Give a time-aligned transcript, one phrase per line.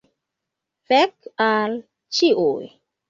[0.93, 1.77] Fek al
[2.21, 2.71] ĉiuj.